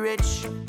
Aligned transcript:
rich. 0.00 0.65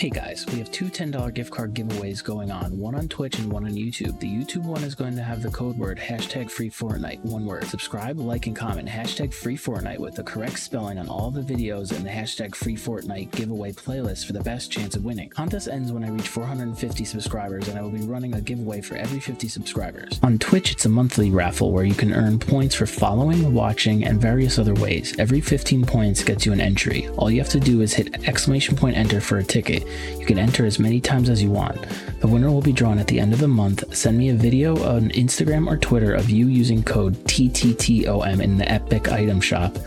Hey 0.00 0.08
guys, 0.08 0.46
we 0.46 0.56
have 0.60 0.70
two 0.70 0.86
$10 0.86 1.34
gift 1.34 1.50
card 1.50 1.74
giveaways 1.74 2.24
going 2.24 2.50
on, 2.50 2.78
one 2.78 2.94
on 2.94 3.06
Twitch 3.06 3.38
and 3.38 3.52
one 3.52 3.66
on 3.66 3.72
YouTube. 3.72 4.18
The 4.18 4.34
YouTube 4.34 4.64
one 4.64 4.82
is 4.82 4.94
going 4.94 5.14
to 5.14 5.22
have 5.22 5.42
the 5.42 5.50
code 5.50 5.76
word 5.76 5.98
hashtag 5.98 6.50
free 6.50 6.70
Fortnite, 6.70 7.22
one 7.22 7.44
word. 7.44 7.66
Subscribe, 7.66 8.18
like, 8.18 8.46
and 8.46 8.56
comment 8.56 8.88
hashtag 8.88 9.34
free 9.34 9.58
Fortnite 9.58 9.98
with 9.98 10.14
the 10.14 10.22
correct 10.22 10.58
spelling 10.58 10.98
on 10.98 11.06
all 11.10 11.30
the 11.30 11.42
videos 11.42 11.94
and 11.94 12.02
the 12.02 12.08
hashtag 12.08 12.54
free 12.54 12.76
Fortnite 12.76 13.30
giveaway 13.32 13.72
playlist 13.72 14.24
for 14.24 14.32
the 14.32 14.40
best 14.40 14.72
chance 14.72 14.96
of 14.96 15.04
winning. 15.04 15.28
Contest 15.28 15.68
ends 15.68 15.92
when 15.92 16.02
I 16.02 16.08
reach 16.08 16.28
450 16.28 17.04
subscribers 17.04 17.68
and 17.68 17.78
I 17.78 17.82
will 17.82 17.90
be 17.90 18.00
running 18.00 18.34
a 18.36 18.40
giveaway 18.40 18.80
for 18.80 18.96
every 18.96 19.20
50 19.20 19.48
subscribers. 19.48 20.18
On 20.22 20.38
Twitch, 20.38 20.72
it's 20.72 20.86
a 20.86 20.88
monthly 20.88 21.28
raffle 21.28 21.72
where 21.72 21.84
you 21.84 21.92
can 21.92 22.14
earn 22.14 22.38
points 22.38 22.74
for 22.74 22.86
following, 22.86 23.52
watching, 23.52 24.02
and 24.06 24.18
various 24.18 24.58
other 24.58 24.72
ways. 24.72 25.14
Every 25.18 25.42
15 25.42 25.84
points 25.84 26.24
gets 26.24 26.46
you 26.46 26.54
an 26.54 26.60
entry. 26.62 27.06
All 27.18 27.30
you 27.30 27.40
have 27.40 27.50
to 27.50 27.60
do 27.60 27.82
is 27.82 27.92
hit 27.92 28.26
exclamation 28.26 28.76
point 28.76 28.96
enter 28.96 29.20
for 29.20 29.36
a 29.36 29.44
ticket. 29.44 29.86
You 30.18 30.26
can 30.26 30.38
enter 30.38 30.66
as 30.66 30.78
many 30.78 31.00
times 31.00 31.28
as 31.28 31.42
you 31.42 31.50
want. 31.50 31.86
The 32.20 32.28
winner 32.28 32.50
will 32.50 32.60
be 32.60 32.72
drawn 32.72 32.98
at 32.98 33.06
the 33.06 33.18
end 33.18 33.32
of 33.32 33.38
the 33.38 33.48
month. 33.48 33.96
Send 33.96 34.18
me 34.18 34.28
a 34.28 34.34
video 34.34 34.76
on 34.84 35.08
Instagram 35.10 35.66
or 35.66 35.76
Twitter 35.78 36.14
of 36.14 36.28
you 36.28 36.48
using 36.48 36.82
code 36.82 37.14
TTTOM 37.24 38.42
in 38.42 38.58
the 38.58 38.70
Epic 38.70 39.10
item 39.10 39.40
shop. 39.40 39.78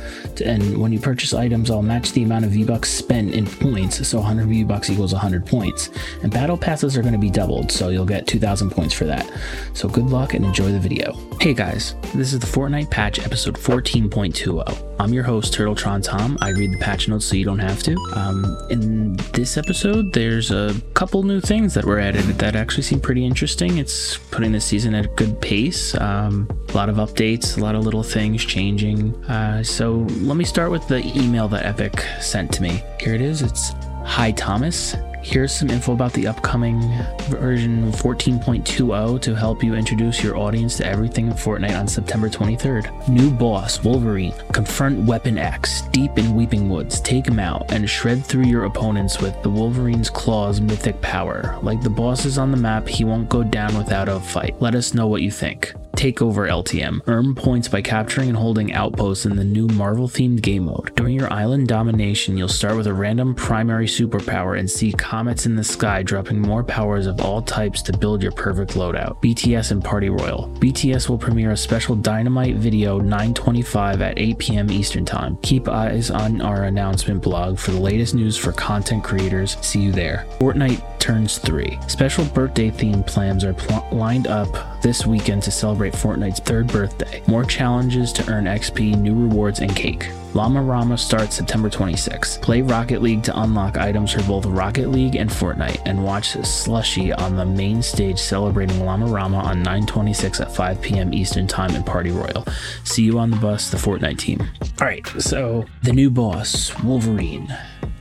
And 0.43 0.79
when 0.79 0.91
you 0.91 0.99
purchase 0.99 1.33
items, 1.33 1.69
I'll 1.69 1.83
match 1.83 2.11
the 2.11 2.23
amount 2.23 2.45
of 2.45 2.51
V-Bucks 2.51 2.89
spent 2.89 3.35
in 3.35 3.45
points. 3.45 4.07
So 4.07 4.17
100 4.17 4.47
V-Bucks 4.47 4.89
equals 4.89 5.13
100 5.13 5.45
points. 5.45 5.91
And 6.23 6.31
battle 6.31 6.57
passes 6.57 6.97
are 6.97 7.01
going 7.01 7.13
to 7.13 7.19
be 7.19 7.29
doubled, 7.29 7.71
so 7.71 7.89
you'll 7.89 8.05
get 8.05 8.25
2,000 8.25 8.71
points 8.71 8.93
for 8.93 9.05
that. 9.05 9.31
So 9.73 9.87
good 9.87 10.07
luck 10.07 10.33
and 10.33 10.43
enjoy 10.43 10.71
the 10.71 10.79
video. 10.79 11.13
Hey 11.39 11.53
guys, 11.53 11.95
this 12.15 12.33
is 12.33 12.39
the 12.39 12.47
Fortnite 12.47 12.89
patch 12.89 13.19
episode 13.19 13.55
14.20. 13.55 14.95
I'm 14.99 15.13
your 15.13 15.23
host, 15.23 15.53
Turtletron 15.53 16.03
Tom. 16.03 16.37
I 16.41 16.49
read 16.49 16.71
the 16.71 16.77
patch 16.77 17.07
notes 17.07 17.25
so 17.25 17.35
you 17.35 17.45
don't 17.45 17.59
have 17.59 17.83
to. 17.83 17.95
Um, 18.15 18.57
in 18.69 19.17
this 19.33 19.57
episode, 19.57 19.92
there's 20.01 20.51
a 20.51 20.73
couple 20.93 21.23
new 21.23 21.39
things 21.39 21.73
that 21.73 21.85
were 21.85 21.99
added 21.99 22.23
that 22.39 22.55
actually 22.55 22.83
seem 22.83 22.99
pretty 22.99 23.25
interesting. 23.25 23.77
It's 23.77 24.17
putting 24.31 24.51
the 24.51 24.59
season 24.59 24.95
at 24.95 25.05
a 25.05 25.09
good 25.09 25.39
pace. 25.41 25.95
Um, 25.95 26.49
a 26.69 26.73
lot 26.73 26.89
of 26.89 26.95
updates, 26.97 27.57
a 27.57 27.61
lot 27.61 27.75
of 27.75 27.83
little 27.83 28.03
things 28.03 28.43
changing. 28.43 29.13
Uh, 29.25 29.63
so 29.63 30.07
let 30.21 30.37
me 30.37 30.43
start 30.43 30.71
with 30.71 30.87
the 30.87 31.05
email 31.17 31.47
that 31.49 31.65
Epic 31.65 32.03
sent 32.19 32.51
to 32.53 32.61
me. 32.61 32.83
Here 32.99 33.13
it 33.13 33.21
is. 33.21 33.41
It's 33.41 33.71
Hi 34.05 34.31
Thomas. 34.31 34.95
Here's 35.23 35.55
some 35.55 35.69
info 35.69 35.93
about 35.93 36.11
the 36.11 36.27
upcoming 36.27 36.81
version 37.29 37.93
14.20 37.93 39.21
to 39.21 39.33
help 39.33 39.63
you 39.63 39.73
introduce 39.73 40.21
your 40.21 40.35
audience 40.35 40.75
to 40.77 40.85
everything 40.85 41.27
in 41.27 41.33
Fortnite 41.33 41.79
on 41.79 41.87
September 41.87 42.29
23rd. 42.29 43.07
New 43.07 43.31
boss, 43.31 43.81
Wolverine. 43.85 44.33
Confront 44.51 45.05
Weapon 45.05 45.37
X, 45.37 45.83
deep 45.93 46.17
in 46.17 46.35
Weeping 46.35 46.69
Woods. 46.69 46.99
Take 46.99 47.25
him 47.25 47.39
out 47.39 47.71
and 47.71 47.89
shred 47.89 48.25
through 48.25 48.43
your 48.43 48.65
opponents 48.65 49.21
with 49.21 49.41
the 49.43 49.49
Wolverine's 49.49 50.09
Claw's 50.09 50.59
mythic 50.59 50.99
power. 51.01 51.57
Like 51.63 51.81
the 51.81 51.89
bosses 51.89 52.37
on 52.37 52.51
the 52.51 52.57
map, 52.57 52.85
he 52.85 53.05
won't 53.05 53.29
go 53.29 53.43
down 53.43 53.77
without 53.77 54.09
a 54.09 54.19
fight. 54.19 54.61
Let 54.61 54.75
us 54.75 54.93
know 54.93 55.07
what 55.07 55.21
you 55.21 55.31
think. 55.31 55.73
Takeover 55.95 56.49
LTM. 56.49 57.01
Earn 57.07 57.35
points 57.35 57.67
by 57.67 57.81
capturing 57.81 58.27
and 58.27 58.37
holding 58.37 58.73
outposts 58.73 59.25
in 59.25 59.35
the 59.35 59.43
new 59.43 59.67
Marvel 59.67 60.09
themed 60.09 60.41
game 60.41 60.65
mode. 60.65 60.93
During 60.95 61.15
your 61.15 61.31
island 61.31 61.67
domination, 61.67 62.35
you'll 62.35 62.47
start 62.47 62.75
with 62.75 62.87
a 62.87 62.93
random 62.93 63.35
primary 63.35 63.85
superpower 63.85 64.57
and 64.57 64.69
see 64.69 64.91
comets 65.13 65.45
in 65.45 65.55
the 65.55 65.63
sky 65.63 66.01
dropping 66.01 66.41
more 66.41 66.63
powers 66.63 67.05
of 67.05 67.21
all 67.21 67.39
types 67.39 67.83
to 67.83 67.95
build 67.95 68.23
your 68.23 68.31
perfect 68.31 68.73
loadout. 68.73 69.15
BTS 69.21 69.69
and 69.69 69.83
Party 69.83 70.09
Royale. 70.09 70.49
BTS 70.55 71.07
will 71.07 71.19
premiere 71.19 71.51
a 71.51 71.55
special 71.55 71.95
Dynamite 71.95 72.55
video 72.55 72.97
925 72.97 74.01
at 74.01 74.17
8 74.17 74.37
p.m. 74.39 74.71
Eastern 74.71 75.05
Time. 75.05 75.37
Keep 75.43 75.67
eyes 75.67 76.09
on 76.09 76.41
our 76.41 76.63
announcement 76.63 77.21
blog 77.21 77.59
for 77.59 77.69
the 77.69 77.79
latest 77.79 78.15
news 78.15 78.35
for 78.35 78.53
content 78.53 79.03
creators. 79.03 79.55
See 79.61 79.81
you 79.81 79.91
there. 79.91 80.25
Fortnite 80.39 80.81
turns 81.03 81.37
3. 81.37 81.77
Special 81.89 82.23
birthday 82.23 82.71
themed 82.71 83.05
plans 83.05 83.43
are 83.43 83.53
pl- 83.53 83.85
lined 83.91 84.25
up 84.27 84.81
this 84.81 85.05
weekend 85.05 85.43
to 85.43 85.51
celebrate 85.51 85.91
Fortnite's 85.91 86.39
third 86.39 86.67
birthday. 86.67 87.21
More 87.27 87.43
challenges 87.43 88.13
to 88.13 88.31
earn 88.31 88.45
XP, 88.45 88.97
new 88.97 89.13
rewards, 89.13 89.59
and 89.59 89.75
cake. 89.75 90.09
Llama 90.33 90.61
Rama 90.63 90.97
starts 90.97 91.35
September 91.35 91.69
26. 91.69 92.37
Play 92.37 92.61
Rocket 92.61 93.01
League 93.01 93.21
to 93.23 93.37
unlock 93.41 93.77
items 93.77 94.13
for 94.13 94.23
both 94.23 94.45
Rocket 94.45 94.91
League 94.91 95.17
and 95.17 95.29
Fortnite, 95.29 95.81
and 95.85 96.01
watch 96.01 96.35
Slushii 96.35 97.13
on 97.19 97.35
the 97.35 97.45
main 97.45 97.81
stage 97.81 98.17
celebrating 98.17 98.85
Llama 98.85 99.07
Rama 99.07 99.39
on 99.39 99.57
926 99.61 100.39
at 100.39 100.55
5 100.55 100.81
p.m. 100.81 101.13
Eastern 101.13 101.47
Time 101.47 101.75
in 101.75 101.83
Party 101.83 102.11
Royale. 102.11 102.47
See 102.85 103.03
you 103.03 103.19
on 103.19 103.29
the 103.29 103.37
bus, 103.37 103.69
the 103.69 103.77
Fortnite 103.77 104.19
team. 104.19 104.39
All 104.79 104.87
right, 104.87 105.05
so 105.19 105.65
the 105.81 105.91
new 105.91 106.09
boss, 106.09 106.73
Wolverine. 106.81 107.53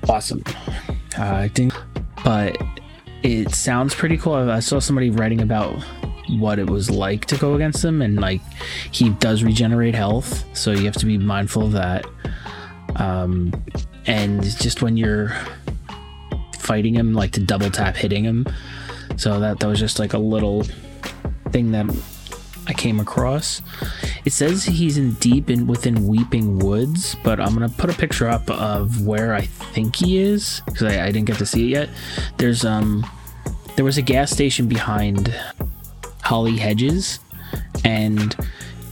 Awesome. 0.08 0.44
Uh, 1.18 1.34
I 1.34 1.48
think, 1.48 1.74
but 2.24 2.56
it 3.22 3.54
sounds 3.54 3.94
pretty 3.94 4.16
cool. 4.16 4.34
I 4.34 4.60
saw 4.60 4.78
somebody 4.78 5.10
writing 5.10 5.40
about 5.40 5.82
what 6.28 6.58
it 6.58 6.68
was 6.68 6.90
like 6.90 7.26
to 7.26 7.36
go 7.36 7.54
against 7.54 7.84
him, 7.84 8.02
and 8.02 8.20
like 8.20 8.40
he 8.90 9.10
does 9.10 9.42
regenerate 9.42 9.94
health, 9.94 10.44
so 10.56 10.72
you 10.72 10.84
have 10.84 10.96
to 10.96 11.06
be 11.06 11.18
mindful 11.18 11.64
of 11.64 11.72
that. 11.72 12.06
Um, 12.96 13.52
and 14.06 14.42
just 14.42 14.82
when 14.82 14.96
you're 14.96 15.34
fighting 16.58 16.94
him, 16.94 17.12
like 17.12 17.32
to 17.32 17.40
double 17.40 17.70
tap 17.70 17.96
hitting 17.96 18.24
him. 18.24 18.46
So 19.16 19.40
that 19.40 19.60
that 19.60 19.66
was 19.66 19.78
just 19.78 19.98
like 19.98 20.14
a 20.14 20.18
little 20.18 20.64
thing 21.50 21.72
that 21.72 21.86
I 22.72 22.74
came 22.74 23.00
across. 23.00 23.60
It 24.24 24.32
says 24.32 24.64
he's 24.64 24.96
in 24.96 25.12
deep 25.14 25.50
in 25.50 25.66
within 25.66 26.06
Weeping 26.06 26.58
Woods, 26.58 27.16
but 27.22 27.38
I'm 27.38 27.52
gonna 27.52 27.68
put 27.68 27.90
a 27.90 27.92
picture 27.92 28.26
up 28.28 28.48
of 28.50 29.06
where 29.06 29.34
I 29.34 29.42
think 29.42 29.96
he 29.96 30.16
is 30.16 30.62
because 30.64 30.84
I, 30.84 31.04
I 31.04 31.06
didn't 31.12 31.26
get 31.26 31.36
to 31.36 31.44
see 31.44 31.66
it 31.66 31.68
yet. 31.68 31.88
There's 32.38 32.64
um 32.64 33.04
there 33.76 33.84
was 33.84 33.98
a 33.98 34.02
gas 34.02 34.30
station 34.30 34.68
behind 34.68 35.38
Holly 36.22 36.56
Hedges, 36.56 37.18
and 37.84 38.34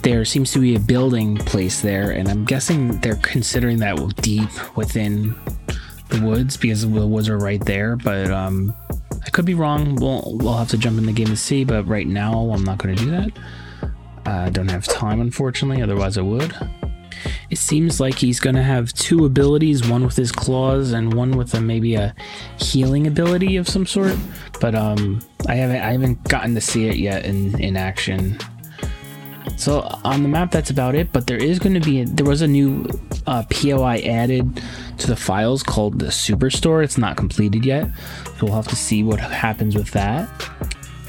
there 0.03 0.27
seems 0.27 0.53
to 0.53 0.59
be 0.59 0.75
a 0.75 0.81
building 0.81 1.39
place 1.39 1.81
there, 1.81 2.11
and 2.11 2.29
I'm 2.29 2.45
guessing 2.45 3.01
they're 3.01 3.17
considering 3.17 3.79
that 3.79 3.97
deep 4.17 4.77
within 4.77 5.35
the 6.11 6.21
woods 6.21 6.59
because 6.59 6.83
the 6.83 7.07
woods 7.07 7.31
are 7.31 7.39
right 7.39 7.65
there. 7.65 7.97
But 7.97 8.31
um, 8.31 8.75
I 9.25 9.31
could 9.31 9.47
be 9.47 9.55
wrong. 9.55 9.95
We'll 9.97 10.37
we'll 10.37 10.59
have 10.59 10.69
to 10.69 10.77
jump 10.77 10.99
in 10.99 11.07
the 11.07 11.13
game 11.13 11.29
to 11.29 11.37
see. 11.37 11.65
But 11.65 11.87
right 11.89 12.07
now, 12.07 12.51
I'm 12.51 12.63
not 12.63 12.77
going 12.77 12.95
to 12.95 13.05
do 13.05 13.11
that. 13.13 13.31
I 14.31 14.47
uh, 14.47 14.51
don't 14.51 14.69
have 14.69 14.85
time, 14.85 15.21
unfortunately. 15.21 15.83
Otherwise, 15.83 16.17
I 16.17 16.21
would. 16.23 16.55
It 17.51 17.59
seems 17.59 17.99
like 17.99 18.15
he's 18.15 18.39
going 18.39 18.55
to 18.55 18.63
have 18.63 18.93
two 18.93 19.25
abilities, 19.25 19.89
one 19.89 20.05
with 20.05 20.15
his 20.15 20.31
claws 20.31 20.93
and 20.93 21.15
one 21.15 21.33
with 21.33 21.53
a 21.55 21.61
maybe 21.61 21.97
a 21.97 22.15
healing 22.57 23.09
ability 23.09 23.57
of 23.57 23.69
some 23.69 23.87
sort. 23.87 24.17
But 24.61 24.77
um, 24.77 25.21
I 25.49 25.57
haven't 25.57 25.81
I 25.83 25.91
haven't 25.91 26.23
gotten 26.29 26.55
to 26.55 26.61
see 26.61 26.87
it 26.87 26.97
yet 26.97 27.25
in 27.25 27.61
in 27.61 27.77
action. 27.77 28.39
So 29.57 29.81
on 30.05 30.23
the 30.23 30.29
map, 30.29 30.53
that's 30.53 30.71
about 30.71 30.95
it. 30.95 31.13
But 31.13 31.27
there 31.27 31.37
is 31.37 31.59
going 31.59 31.75
to 31.75 31.81
be 31.81 32.05
there 32.05 32.27
was 32.27 32.41
a 32.41 32.47
new 32.47 32.87
uh, 33.27 33.43
POI 33.51 33.99
added 34.07 34.63
to 34.99 35.09
the 35.09 35.17
files 35.17 35.65
called 35.65 35.99
the 35.99 36.07
Superstore. 36.07 36.85
It's 36.85 36.99
not 36.99 37.17
completed 37.17 37.67
yet, 37.67 37.91
so 38.39 38.47
we'll 38.47 38.55
have 38.55 38.69
to 38.69 38.77
see 38.77 39.03
what 39.03 39.19
happens 39.19 39.75
with 39.75 39.91
that. 39.91 40.29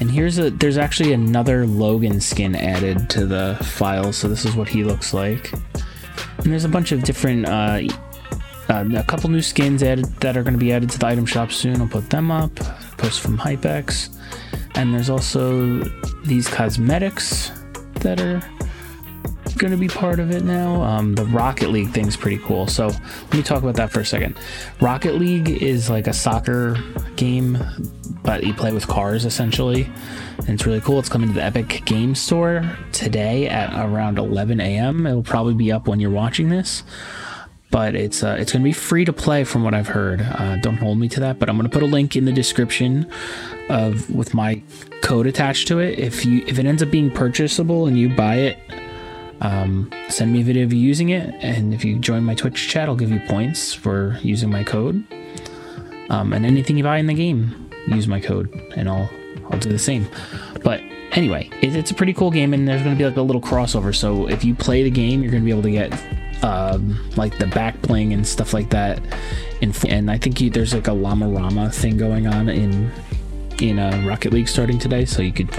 And 0.02 0.10
here's 0.10 0.36
a 0.40 0.50
there's 0.50 0.78
actually 0.78 1.12
another 1.12 1.64
Logan 1.64 2.20
skin 2.20 2.56
added 2.56 3.08
to 3.10 3.24
the 3.24 3.56
file, 3.62 4.12
so 4.12 4.26
this 4.26 4.44
is 4.44 4.56
what 4.56 4.68
he 4.68 4.82
looks 4.82 5.14
like. 5.14 5.52
And 5.52 6.46
there's 6.46 6.64
a 6.64 6.68
bunch 6.68 6.90
of 6.90 7.04
different, 7.04 7.46
uh, 7.46 7.82
uh, 8.68 8.84
a 8.96 9.04
couple 9.04 9.30
new 9.30 9.40
skins 9.40 9.80
added 9.80 10.06
that 10.16 10.36
are 10.36 10.42
going 10.42 10.54
to 10.54 10.58
be 10.58 10.72
added 10.72 10.90
to 10.90 10.98
the 10.98 11.06
item 11.06 11.24
shop 11.24 11.52
soon. 11.52 11.80
I'll 11.80 11.86
put 11.86 12.10
them 12.10 12.32
up. 12.32 12.52
Post 12.98 13.20
from 13.20 13.38
Hypex. 13.38 14.08
And 14.74 14.92
there's 14.92 15.08
also 15.08 15.78
these 16.24 16.48
cosmetics 16.48 17.52
that 18.00 18.20
are 18.20 18.42
going 19.62 19.70
to 19.70 19.78
be 19.78 19.86
part 19.86 20.18
of 20.18 20.32
it 20.32 20.42
now. 20.42 20.82
Um, 20.82 21.14
the 21.14 21.24
Rocket 21.24 21.70
League 21.70 21.90
thing's 21.90 22.16
pretty 22.16 22.38
cool. 22.38 22.66
So 22.66 22.88
let 22.88 23.32
me 23.32 23.42
talk 23.44 23.62
about 23.62 23.76
that 23.76 23.92
for 23.92 24.00
a 24.00 24.04
second. 24.04 24.36
Rocket 24.80 25.14
League 25.14 25.48
is 25.48 25.88
like 25.88 26.08
a 26.08 26.12
soccer 26.12 26.76
game, 27.14 27.56
but 28.24 28.42
you 28.42 28.54
play 28.54 28.72
with 28.72 28.88
cars 28.88 29.24
essentially. 29.24 29.88
And 30.38 30.50
it's 30.50 30.66
really 30.66 30.80
cool. 30.80 30.98
It's 30.98 31.08
coming 31.08 31.28
to 31.28 31.34
the 31.34 31.44
Epic 31.44 31.82
Game 31.84 32.16
Store 32.16 32.76
today 32.90 33.48
at 33.48 33.72
around 33.72 34.18
11 34.18 34.60
a.m. 34.60 35.06
It'll 35.06 35.22
probably 35.22 35.54
be 35.54 35.70
up 35.70 35.86
when 35.86 36.00
you're 36.00 36.10
watching 36.10 36.48
this. 36.48 36.82
But 37.70 37.94
it's 37.94 38.22
uh, 38.22 38.36
it's 38.38 38.52
going 38.52 38.62
to 38.62 38.68
be 38.68 38.72
free 38.72 39.04
to 39.06 39.14
play 39.14 39.44
from 39.44 39.62
what 39.62 39.72
I've 39.74 39.88
heard. 39.88 40.20
Uh, 40.20 40.56
don't 40.56 40.76
hold 40.76 40.98
me 40.98 41.08
to 41.08 41.20
that, 41.20 41.38
but 41.38 41.48
I'm 41.48 41.56
going 41.56 41.70
to 41.70 41.72
put 41.72 41.82
a 41.82 41.86
link 41.86 42.16
in 42.16 42.26
the 42.26 42.32
description 42.32 43.10
of 43.70 44.10
with 44.10 44.34
my 44.34 44.62
code 45.02 45.26
attached 45.26 45.68
to 45.68 45.78
it. 45.78 45.98
If 45.98 46.26
you 46.26 46.44
if 46.46 46.58
it 46.58 46.66
ends 46.66 46.82
up 46.82 46.90
being 46.90 47.10
purchasable 47.10 47.86
and 47.86 47.98
you 47.98 48.10
buy 48.10 48.36
it, 48.36 48.58
um, 49.42 49.90
send 50.08 50.32
me 50.32 50.40
a 50.40 50.44
video 50.44 50.64
of 50.64 50.72
you 50.72 50.78
using 50.78 51.10
it, 51.10 51.34
and 51.40 51.74
if 51.74 51.84
you 51.84 51.98
join 51.98 52.22
my 52.22 52.34
Twitch 52.34 52.68
chat, 52.68 52.88
I'll 52.88 52.96
give 52.96 53.10
you 53.10 53.20
points 53.28 53.74
for 53.74 54.16
using 54.22 54.50
my 54.50 54.62
code. 54.62 55.04
Um, 56.10 56.32
and 56.32 56.46
anything 56.46 56.76
you 56.76 56.84
buy 56.84 56.98
in 56.98 57.06
the 57.06 57.14
game, 57.14 57.70
use 57.88 58.06
my 58.06 58.20
code, 58.20 58.48
and 58.76 58.88
I'll 58.88 59.10
I'll 59.50 59.58
do 59.58 59.68
the 59.68 59.78
same. 59.78 60.06
But 60.62 60.80
anyway, 61.10 61.50
it, 61.60 61.74
it's 61.74 61.90
a 61.90 61.94
pretty 61.94 62.12
cool 62.12 62.30
game, 62.30 62.54
and 62.54 62.68
there's 62.68 62.82
going 62.82 62.94
to 62.94 62.98
be 62.98 63.04
like 63.04 63.16
a 63.16 63.22
little 63.22 63.42
crossover. 63.42 63.94
So 63.94 64.28
if 64.28 64.44
you 64.44 64.54
play 64.54 64.84
the 64.84 64.90
game, 64.90 65.22
you're 65.22 65.32
going 65.32 65.42
to 65.42 65.44
be 65.44 65.50
able 65.50 65.62
to 65.62 65.72
get 65.72 66.44
um, 66.44 66.98
like 67.16 67.38
the 67.38 67.48
back 67.48 67.80
bling 67.82 68.12
and 68.12 68.24
stuff 68.24 68.54
like 68.54 68.70
that. 68.70 69.00
And, 69.60 69.76
and 69.88 70.08
I 70.08 70.18
think 70.18 70.40
you, 70.40 70.50
there's 70.50 70.72
like 70.72 70.86
a 70.86 70.92
Llama 70.92 71.28
Rama 71.28 71.70
thing 71.70 71.96
going 71.96 72.28
on 72.28 72.48
in 72.48 72.92
in 73.60 73.78
uh, 73.80 74.04
Rocket 74.06 74.32
League 74.32 74.48
starting 74.48 74.78
today, 74.78 75.04
so 75.04 75.20
you 75.20 75.32
could 75.32 75.50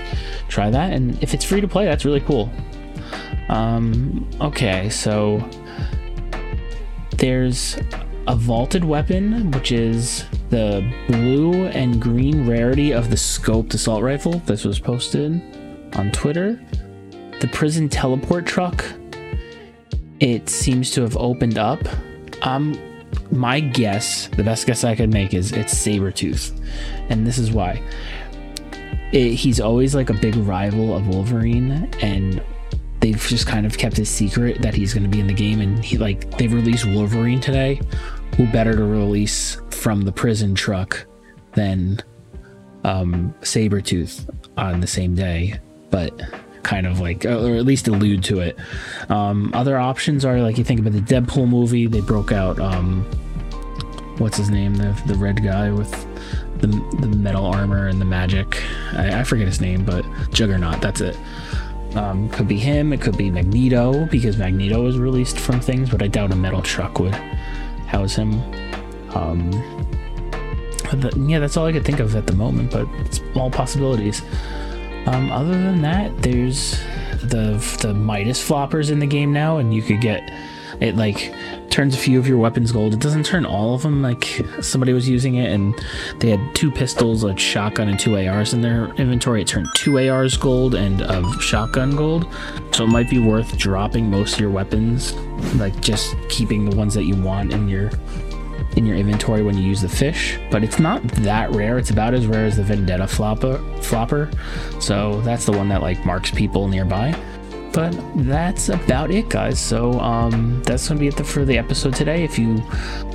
try 0.47 0.69
that. 0.69 0.93
And 0.93 1.21
if 1.21 1.33
it's 1.33 1.43
free 1.43 1.59
to 1.59 1.67
play, 1.67 1.83
that's 1.83 2.05
really 2.05 2.21
cool. 2.21 2.49
Um, 3.53 4.27
okay, 4.41 4.89
so 4.89 5.47
there's 7.17 7.77
a 8.27 8.35
vaulted 8.35 8.83
weapon, 8.83 9.51
which 9.51 9.71
is 9.71 10.25
the 10.49 10.91
blue 11.07 11.65
and 11.67 12.01
green 12.01 12.49
rarity 12.49 12.93
of 12.93 13.11
the 13.11 13.15
scoped 13.15 13.75
assault 13.75 14.01
rifle. 14.01 14.39
This 14.47 14.63
was 14.65 14.79
posted 14.79 15.39
on 15.95 16.11
Twitter. 16.11 16.59
The 17.41 17.47
prison 17.49 17.89
teleport 17.89 18.47
truck. 18.47 18.83
It 20.19 20.49
seems 20.49 20.89
to 20.91 21.01
have 21.01 21.15
opened 21.15 21.59
up. 21.59 21.79
Um, 22.41 22.75
my 23.29 23.59
guess, 23.59 24.29
the 24.29 24.43
best 24.43 24.65
guess 24.65 24.83
I 24.83 24.95
could 24.95 25.13
make 25.13 25.35
is 25.35 25.51
it's 25.51 25.75
Sabretooth. 25.75 26.59
And 27.09 27.27
this 27.27 27.37
is 27.37 27.51
why. 27.51 27.83
It, 29.11 29.35
he's 29.35 29.59
always 29.59 29.93
like 29.93 30.09
a 30.09 30.15
big 30.15 30.35
rival 30.37 30.97
of 30.97 31.07
Wolverine, 31.07 31.87
and 32.01 32.41
they've 33.03 33.27
just 33.27 33.45
kind 33.45 33.65
of 33.65 33.77
kept 33.77 33.99
it 33.99 34.05
secret 34.05 34.61
that 34.61 34.73
he's 34.73 34.93
going 34.93 35.03
to 35.03 35.09
be 35.09 35.19
in 35.19 35.27
the 35.27 35.33
game. 35.33 35.59
And 35.59 35.83
he 35.83 35.97
like 35.97 36.37
they've 36.37 36.53
released 36.53 36.85
Wolverine 36.85 37.41
today. 37.41 37.81
Who 38.37 38.47
better 38.47 38.73
to 38.75 38.83
release 38.83 39.61
from 39.69 40.01
the 40.01 40.11
prison 40.11 40.55
truck 40.55 41.05
than 41.51 41.99
um, 42.85 43.35
Sabretooth 43.41 44.27
on 44.57 44.79
the 44.79 44.87
same 44.87 45.13
day? 45.15 45.59
But 45.91 46.19
kind 46.63 46.87
of 46.87 47.01
like, 47.01 47.25
or 47.25 47.55
at 47.55 47.65
least 47.65 47.89
allude 47.89 48.23
to 48.23 48.39
it. 48.39 48.57
Um, 49.09 49.51
other 49.53 49.77
options 49.77 50.23
are 50.23 50.41
like 50.41 50.57
you 50.57 50.63
think 50.63 50.79
about 50.79 50.93
the 50.93 51.01
Deadpool 51.01 51.49
movie. 51.49 51.87
They 51.87 51.99
broke 51.99 52.31
out. 52.31 52.57
Um, 52.59 53.03
what's 54.17 54.37
his 54.37 54.49
name? 54.49 54.75
The 54.75 54.99
the 55.07 55.15
red 55.15 55.43
guy 55.43 55.71
with 55.71 55.91
the 56.59 56.67
the 57.01 57.07
metal 57.07 57.45
armor 57.45 57.87
and 57.87 57.99
the 57.99 58.05
magic. 58.05 58.63
I, 58.93 59.19
I 59.19 59.23
forget 59.25 59.45
his 59.45 59.59
name, 59.59 59.83
but 59.83 60.05
Juggernaut. 60.31 60.79
That's 60.79 61.01
it. 61.01 61.17
Um, 61.95 62.27
could 62.29 62.47
be 62.47 62.57
him. 62.57 62.91
It 62.91 63.01
could 63.01 63.17
be 63.17 63.29
Magneto 63.29 64.05
because 64.05 64.37
Magneto 64.37 64.81
was 64.81 64.97
released 64.97 65.37
from 65.37 65.59
things, 65.59 65.89
but 65.89 66.01
I 66.01 66.07
doubt 66.07 66.31
a 66.31 66.35
metal 66.35 66.61
truck 66.61 66.99
would 66.99 67.13
house 67.85 68.15
him. 68.15 68.41
Um, 69.13 69.51
the, 70.91 71.13
yeah, 71.27 71.39
that's 71.39 71.55
all 71.55 71.67
I 71.67 71.71
could 71.71 71.85
think 71.85 71.99
of 71.99 72.15
at 72.15 72.25
the 72.25 72.33
moment, 72.33 72.71
but 72.71 72.87
it's 72.99 73.21
all 73.35 73.51
possibilities. 73.51 74.21
Um, 75.05 75.31
other 75.31 75.51
than 75.51 75.81
that, 75.81 76.17
there's 76.23 76.79
the 77.21 77.61
the 77.81 77.93
Midas 77.93 78.41
floppers 78.47 78.89
in 78.89 78.99
the 78.99 79.07
game 79.07 79.31
now, 79.31 79.57
and 79.57 79.73
you 79.73 79.81
could 79.81 80.01
get 80.01 80.31
it 80.79 80.95
like 80.95 81.33
turns 81.69 81.95
a 81.95 81.97
few 81.97 82.19
of 82.19 82.27
your 82.27 82.37
weapons 82.37 82.71
gold. 82.71 82.93
It 82.93 82.99
doesn't 82.99 83.25
turn 83.25 83.45
all 83.45 83.73
of 83.73 83.81
them. 83.81 84.01
Like 84.01 84.41
somebody 84.61 84.93
was 84.93 85.07
using 85.07 85.35
it, 85.35 85.51
and 85.51 85.73
they 86.19 86.29
had 86.29 86.55
two 86.55 86.71
pistols, 86.71 87.23
a 87.23 87.35
shotgun, 87.37 87.89
and 87.89 87.99
two 87.99 88.17
ARs 88.17 88.53
in 88.53 88.61
their 88.61 88.85
inventory. 88.95 89.41
It 89.41 89.47
turned 89.47 89.67
two 89.75 89.97
ARs 90.09 90.37
gold 90.37 90.75
and 90.75 91.01
a 91.01 91.39
shotgun 91.39 91.95
gold. 91.95 92.27
So 92.71 92.83
it 92.83 92.87
might 92.87 93.09
be 93.09 93.19
worth 93.19 93.57
dropping 93.57 94.09
most 94.09 94.35
of 94.35 94.39
your 94.39 94.51
weapons, 94.51 95.13
like 95.55 95.79
just 95.81 96.15
keeping 96.29 96.69
the 96.69 96.75
ones 96.75 96.93
that 96.93 97.03
you 97.03 97.15
want 97.15 97.53
in 97.53 97.67
your 97.67 97.91
in 98.75 98.85
your 98.85 98.95
inventory 98.95 99.43
when 99.43 99.57
you 99.57 99.63
use 99.63 99.81
the 99.81 99.89
fish, 99.89 100.39
but 100.49 100.63
it's 100.63 100.79
not 100.79 101.03
that 101.03 101.51
rare. 101.51 101.77
It's 101.77 101.91
about 101.91 102.13
as 102.13 102.25
rare 102.25 102.45
as 102.45 102.57
the 102.57 102.63
Vendetta 102.63 103.07
flopper, 103.07 103.59
flopper. 103.81 104.31
So 104.79 105.21
that's 105.21 105.45
the 105.45 105.51
one 105.51 105.69
that 105.69 105.81
like 105.81 106.03
marks 106.05 106.31
people 106.31 106.67
nearby. 106.67 107.15
But 107.73 107.97
that's 108.15 108.69
about 108.69 109.09
it, 109.09 109.29
guys. 109.29 109.59
So 109.59 109.99
um, 109.99 110.61
that's 110.63 110.87
to 110.87 110.95
be 110.95 111.07
it 111.07 111.25
for 111.25 111.43
the 111.43 111.57
episode 111.57 111.95
today. 111.95 112.23
If 112.23 112.37
you 112.37 112.61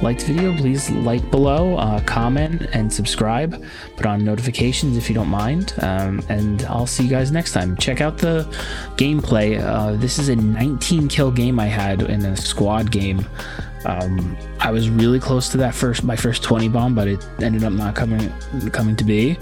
liked 0.03 0.27
the 0.27 0.35
video, 0.35 0.57
please 0.57 0.91
like 0.91 1.31
below, 1.31 1.77
uh, 1.77 2.01
comment, 2.01 2.63
and 2.73 2.93
subscribe. 2.93 3.65
Put 3.97 4.07
on 4.07 4.25
notifications 4.25 4.97
if 4.97 5.09
you 5.09 5.15
don't 5.15 5.29
mind. 5.29 5.75
Um, 5.81 6.21
and 6.29 6.65
I'll 6.65 6.89
see 6.89 7.05
you 7.05 7.11
guys 7.11 7.31
next 7.31 7.53
time. 7.53 7.77
Check 7.77 8.01
out 8.01 8.19
the 8.19 8.45
gameplay. 8.97 9.63
Uh, 9.63 9.93
this 9.93 10.19
is 10.19 10.29
a 10.29 10.35
19 10.35 11.07
kill 11.07 11.31
game 11.31 11.61
I 11.61 11.67
had 11.67 12.03
in 12.03 12.25
a 12.25 12.37
squad 12.37 12.91
game. 12.91 13.25
Um, 13.89 14.37
I 14.61 14.71
was 14.71 14.91
really 14.91 15.19
close 15.19 15.49
to 15.49 15.57
that 15.59 15.75
first 15.75 16.05
my 16.05 16.15
first 16.15 16.43
20 16.43 16.69
bomb, 16.69 16.95
but 16.95 17.09
it 17.09 17.27
ended 17.41 17.65
up 17.65 17.73
not 17.73 17.95
coming 17.95 18.31
coming 18.71 18.95
to 18.97 19.05
be. 19.05 19.39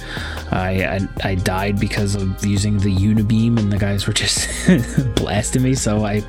I 0.52 0.84
I, 1.24 1.30
I 1.30 1.34
died 1.34 1.80
because 1.80 2.14
of 2.14 2.46
using 2.46 2.78
the 2.78 2.94
unibeam, 2.94 3.58
and 3.58 3.72
the 3.72 3.78
guys 3.78 4.06
were 4.06 4.12
just 4.12 4.48
blasting 5.16 5.62
me. 5.62 5.74
So 5.74 6.04
I 6.04 6.22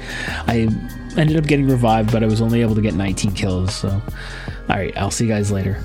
I 0.47 0.67
ended 1.15 1.37
up 1.37 1.45
getting 1.45 1.67
revived, 1.67 2.11
but 2.11 2.23
I 2.23 2.25
was 2.25 2.41
only 2.41 2.61
able 2.61 2.75
to 2.75 2.81
get 2.81 2.95
19 2.95 3.33
kills. 3.33 3.75
So 3.75 3.89
all 3.89 4.75
right, 4.75 4.97
I'll 4.97 5.11
see 5.11 5.25
you 5.25 5.31
guys 5.31 5.51
later. 5.51 5.79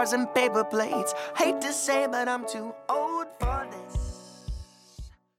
Cars 0.00 0.14
and 0.14 0.34
paper 0.34 0.64
plates. 0.64 1.14
Hate 1.36 1.60
to 1.60 1.72
say, 1.74 2.06
but 2.10 2.26
I'm 2.26 2.46
too 2.46 2.74
old 2.88 3.26
for. 3.38 3.59